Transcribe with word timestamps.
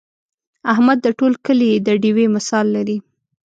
احمد 0.71 0.97
د 1.01 1.07
ټول 1.19 1.33
کلي 1.45 1.71
د 1.85 1.87
ډېوې 2.01 2.25
مثال 2.35 2.65
لري. 2.75 2.97